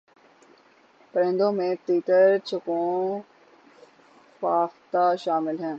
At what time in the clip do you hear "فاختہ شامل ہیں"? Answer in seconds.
4.39-5.69